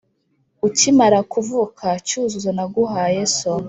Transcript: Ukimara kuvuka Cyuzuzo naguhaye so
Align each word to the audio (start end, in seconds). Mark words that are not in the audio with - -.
Ukimara 0.67 1.19
kuvuka 1.31 1.85
Cyuzuzo 2.05 2.51
naguhaye 2.57 3.21
so 3.37 3.53